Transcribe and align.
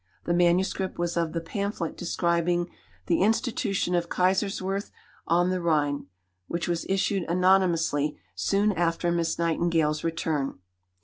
The 0.23 0.33
manuscript 0.33 0.97
was 0.97 1.15
of 1.15 1.31
the 1.31 1.39
pamphlet 1.39 1.95
describing 1.95 2.71
"The 3.05 3.21
Institution 3.21 3.93
of 3.93 4.09
Kaiserswerth 4.09 4.89
on 5.27 5.51
the 5.51 5.61
Rhine," 5.61 6.07
which 6.47 6.67
was 6.67 6.87
issued 6.89 7.21
anonymously 7.29 8.17
soon 8.33 8.71
after 8.71 9.11
Miss 9.11 9.37
Nightingale's 9.37 10.03
return. 10.03 10.57